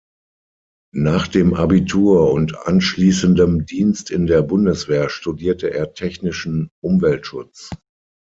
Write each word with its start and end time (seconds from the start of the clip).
Nach 0.95 1.27
dem 1.27 1.53
Abitur 1.53 2.31
und 2.33 2.57
anschließendem 2.65 3.67
Dienst 3.67 4.09
in 4.09 4.25
der 4.25 4.41
Bundeswehr 4.41 5.09
studierte 5.09 5.69
er 5.71 5.93
Technischen 5.93 6.71
Umweltschutz. 6.83 7.69